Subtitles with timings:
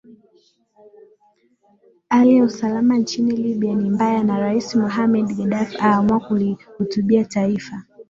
[2.09, 7.83] ali ya usalama nchini libya ni mbaya na rais mohamed gaddafi aamua kulihutubia taifa